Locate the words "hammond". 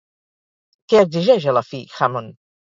2.01-2.37